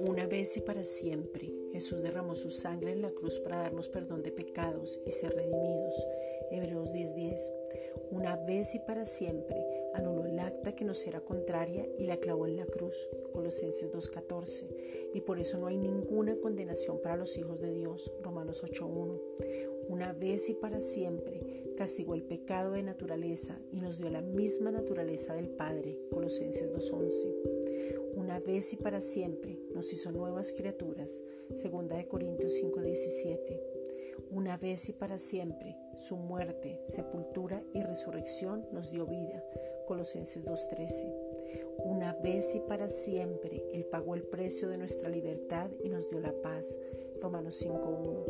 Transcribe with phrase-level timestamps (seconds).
[0.00, 4.22] Una vez y para siempre, Jesús derramó su sangre en la cruz para darnos perdón
[4.22, 5.94] de pecados y ser redimidos.
[6.50, 7.52] Hebreos 10:10.
[8.10, 9.62] Una vez y para siempre,
[9.92, 12.96] anuló el acta que nos era contraria y la clavó en la cruz.
[13.34, 14.66] Colosenses 2:14.
[15.12, 18.10] Y por eso no hay ninguna condenación para los hijos de Dios.
[18.22, 19.20] Romanos 8:1.
[19.88, 21.42] Una vez y para siempre,
[21.78, 25.96] castigó el pecado de naturaleza y nos dio la misma naturaleza del Padre.
[26.10, 27.58] Colosenses 2:11
[28.16, 31.22] una vez y para siempre nos hizo nuevas criaturas.
[31.54, 33.60] Segunda de Corintios 5:17.
[34.32, 39.44] Una vez y para siempre su muerte, sepultura y resurrección nos dio vida.
[39.86, 41.14] Colosenses 2:13.
[41.84, 46.18] Una vez y para siempre Él pagó el precio de nuestra libertad y nos dio
[46.18, 46.76] la paz.
[47.22, 48.26] Romanos 5:1.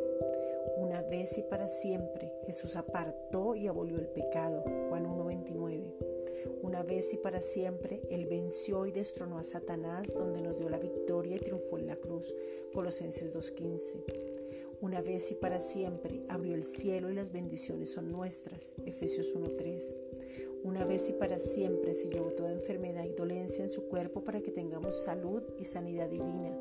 [0.77, 4.65] Una vez y para siempre Jesús apartó y abolió el pecado.
[4.89, 5.93] Juan 1:29.
[6.63, 10.79] Una vez y para siempre, Él venció y destronó a Satanás, donde nos dio la
[10.79, 12.35] victoria y triunfó en la cruz.
[12.73, 14.03] Colosenses 2.15.
[14.81, 18.73] Una vez y para siempre abrió el cielo y las bendiciones son nuestras.
[18.87, 19.97] Efesios 1.3.
[20.65, 24.41] Una vez y para siempre se llevó toda enfermedad y dolencia en su cuerpo para
[24.41, 26.57] que tengamos salud y sanidad divina.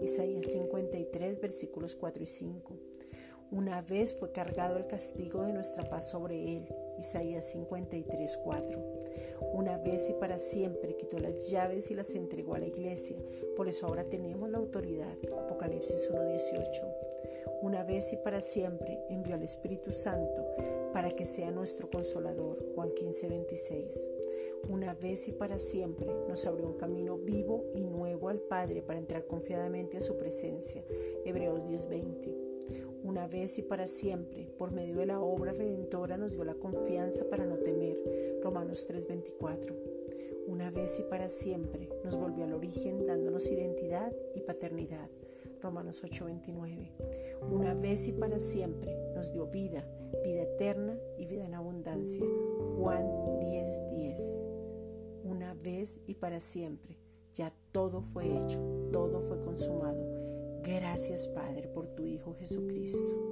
[0.00, 2.91] Isaías 53, versículos 4 y 5.
[3.52, 6.74] Una vez fue cargado el castigo de nuestra paz sobre él.
[6.98, 8.80] Isaías 53, 4.
[9.52, 13.18] Una vez y para siempre quitó las llaves y las entregó a la iglesia.
[13.54, 15.14] Por eso ahora tenemos la autoridad.
[15.44, 16.94] Apocalipsis 1.18.
[17.60, 20.46] Una vez y para siempre envió al Espíritu Santo
[20.94, 22.74] para que sea nuestro consolador.
[22.74, 24.10] Juan 15.26.
[24.70, 28.98] Una vez y para siempre nos abrió un camino vivo y nuevo al Padre para
[28.98, 30.82] entrar confiadamente a su presencia.
[31.26, 32.51] Hebreos 10.20
[33.02, 37.24] una vez y para siempre, por medio de la obra redentora nos dio la confianza
[37.28, 37.98] para no temer.
[38.42, 39.74] Romanos 3:24.
[40.46, 45.10] Una vez y para siempre nos volvió al origen dándonos identidad y paternidad.
[45.60, 46.92] Romanos 8:29.
[47.50, 49.84] Una vez y para siempre nos dio vida,
[50.24, 52.26] vida eterna y vida en abundancia.
[52.78, 53.04] Juan
[53.40, 54.44] 10:10.
[55.24, 56.98] Una vez y para siempre.
[57.34, 58.60] Ya todo fue hecho,
[58.92, 60.41] todo fue consumado.
[60.62, 63.31] Gracias Padre por tu Hijo Jesucristo.